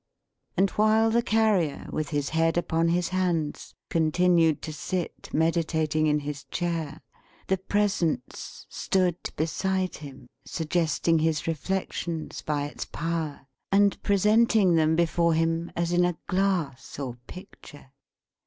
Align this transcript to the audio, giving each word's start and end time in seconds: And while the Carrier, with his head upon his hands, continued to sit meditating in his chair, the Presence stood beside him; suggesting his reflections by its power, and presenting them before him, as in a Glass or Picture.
And 0.57 0.71
while 0.71 1.11
the 1.11 1.21
Carrier, 1.21 1.87
with 1.91 2.09
his 2.09 2.29
head 2.29 2.57
upon 2.57 2.87
his 2.87 3.09
hands, 3.09 3.75
continued 3.91 4.63
to 4.63 4.73
sit 4.73 5.29
meditating 5.31 6.07
in 6.07 6.21
his 6.21 6.43
chair, 6.45 7.01
the 7.45 7.59
Presence 7.59 8.65
stood 8.67 9.17
beside 9.35 9.97
him; 9.97 10.25
suggesting 10.43 11.19
his 11.19 11.45
reflections 11.45 12.41
by 12.41 12.65
its 12.65 12.85
power, 12.85 13.41
and 13.71 14.01
presenting 14.01 14.73
them 14.73 14.95
before 14.95 15.35
him, 15.35 15.71
as 15.75 15.91
in 15.91 16.03
a 16.03 16.17
Glass 16.25 16.97
or 16.97 17.17
Picture. 17.27 17.91